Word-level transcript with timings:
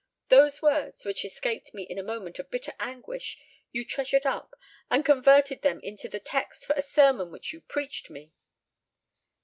Those 0.29 0.63
words, 0.63 1.05
which 1.05 1.23
escaped 1.23 1.75
me 1.75 1.83
in 1.83 1.99
a 1.99 2.03
moment 2.03 2.39
of 2.39 2.49
bitter 2.49 2.73
anguish, 2.79 3.37
you 3.71 3.85
treasured 3.85 4.25
up, 4.25 4.55
and 4.89 5.05
converted 5.05 5.61
them 5.61 5.79
into 5.83 6.09
the 6.09 6.19
text 6.19 6.65
for 6.65 6.73
a 6.73 6.81
sermon 6.81 7.29
which 7.31 7.53
you 7.53 7.61
preached 7.61 8.09
me." 8.09 8.31